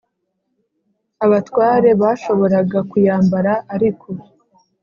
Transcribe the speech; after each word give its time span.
Abatware 1.25 1.89
bashoboraga 2.01 2.79
kuyambara 2.89 3.51
Ariko 3.75 4.07